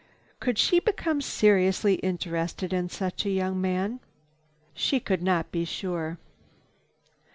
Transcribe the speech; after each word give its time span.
Could 0.39 0.57
she 0.57 0.79
become 0.79 1.21
seriously 1.21 1.93
interested 2.01 2.73
in 2.73 2.89
such 2.89 3.23
a 3.23 3.29
young 3.29 3.61
man? 3.61 3.99
She 4.73 4.99
could 4.99 5.21
not 5.21 5.51
be 5.51 5.63
sure. 5.63 6.17